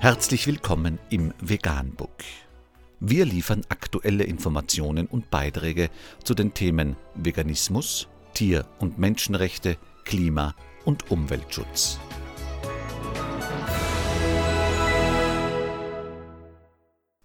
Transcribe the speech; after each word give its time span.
Herzlich 0.00 0.46
willkommen 0.46 1.00
im 1.10 1.34
Veganbook. 1.40 2.22
Wir 3.00 3.24
liefern 3.24 3.62
aktuelle 3.68 4.22
Informationen 4.22 5.08
und 5.08 5.28
Beiträge 5.28 5.90
zu 6.22 6.34
den 6.34 6.54
Themen 6.54 6.94
Veganismus, 7.16 8.06
Tier- 8.32 8.64
und 8.78 9.00
Menschenrechte, 9.00 9.76
Klima- 10.04 10.54
und 10.84 11.10
Umweltschutz. 11.10 11.98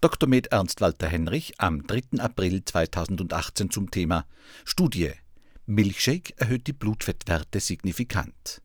Dr. 0.00 0.28
Med 0.28 0.48
Ernst 0.48 0.80
Walter 0.80 1.06
Henrich 1.06 1.54
am 1.58 1.86
3. 1.86 2.18
April 2.18 2.64
2018 2.64 3.70
zum 3.70 3.92
Thema 3.92 4.26
Studie 4.64 5.12
Milchshake 5.66 6.34
erhöht 6.38 6.66
die 6.66 6.72
Blutfettwerte 6.72 7.60
signifikant. 7.60 8.62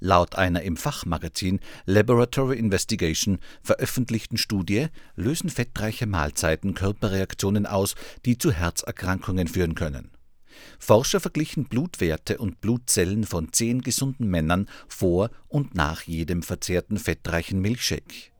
Laut 0.00 0.36
einer 0.36 0.62
im 0.62 0.76
Fachmagazin 0.76 1.60
Laboratory 1.86 2.58
Investigation 2.58 3.38
veröffentlichten 3.62 4.36
Studie 4.36 4.88
lösen 5.16 5.50
fettreiche 5.50 6.06
Mahlzeiten 6.06 6.74
Körperreaktionen 6.74 7.66
aus, 7.66 7.94
die 8.24 8.38
zu 8.38 8.52
Herzerkrankungen 8.52 9.48
führen 9.48 9.74
können. 9.74 10.10
Forscher 10.78 11.20
verglichen 11.20 11.64
Blutwerte 11.64 12.38
und 12.38 12.60
Blutzellen 12.60 13.24
von 13.24 13.52
zehn 13.52 13.82
gesunden 13.82 14.28
Männern 14.28 14.68
vor 14.88 15.30
und 15.48 15.74
nach 15.74 16.02
jedem 16.02 16.42
verzehrten 16.42 16.98
fettreichen 16.98 17.60
Milchshake. 17.60 18.31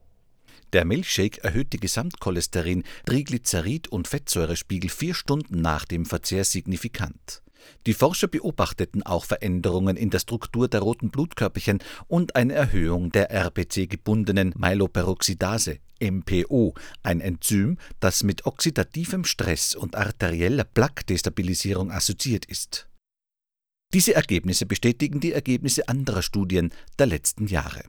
Der 0.73 0.85
Milchshake 0.85 1.43
erhöht 1.43 1.71
die 1.71 1.79
Gesamtcholesterin, 1.79 2.83
Triglycerid 3.05 3.87
und 3.89 4.07
Fettsäurespiegel 4.07 4.89
vier 4.89 5.13
Stunden 5.13 5.61
nach 5.61 5.85
dem 5.85 6.05
Verzehr 6.05 6.43
signifikant. 6.43 7.43
Die 7.85 7.93
Forscher 7.93 8.27
beobachteten 8.27 9.03
auch 9.03 9.23
Veränderungen 9.23 9.95
in 9.95 10.09
der 10.09 10.19
Struktur 10.19 10.67
der 10.67 10.81
roten 10.81 11.11
Blutkörperchen 11.11 11.79
und 12.07 12.35
eine 12.35 12.53
Erhöhung 12.53 13.11
der 13.11 13.31
RBC-gebundenen 13.31 14.53
Myeloperoxidase 14.57 15.77
MPO, 16.01 16.73
ein 17.03 17.21
Enzym, 17.21 17.77
das 17.99 18.23
mit 18.23 18.45
oxidativem 18.45 19.23
Stress 19.23 19.75
und 19.75 19.95
arterieller 19.95 20.65
Plaque-Destabilisierung 20.65 21.91
assoziiert 21.91 22.45
ist. 22.45 22.89
Diese 23.93 24.15
Ergebnisse 24.15 24.65
bestätigen 24.65 25.19
die 25.19 25.33
Ergebnisse 25.33 25.87
anderer 25.87 26.23
Studien 26.23 26.73
der 26.97 27.05
letzten 27.05 27.47
Jahre. 27.47 27.83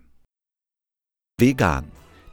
Vegan 1.41 1.91